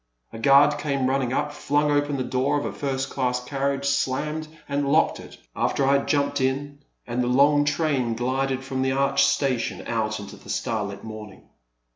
[0.33, 4.47] A guard came running up, flung open the door of a first class carriage, slammed
[4.67, 8.93] and locked it, after I had jumped in, and the long train glided from the
[8.93, 11.43] arched station out into the starlit morning.